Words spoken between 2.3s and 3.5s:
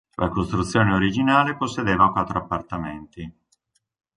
appartamenti.